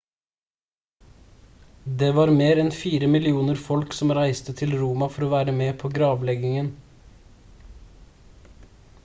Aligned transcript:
det 1.99 2.07
var 2.19 2.31
mer 2.39 2.61
enn 2.63 2.71
fire 2.77 3.09
millioner 3.17 3.61
folk 3.67 3.93
som 3.99 4.15
reiste 4.19 4.57
til 4.63 4.75
roma 4.81 5.11
for 5.19 5.27
å 5.27 5.31
være 5.37 5.55
med 5.61 5.79
på 5.85 5.93
gravleggingen 6.01 6.73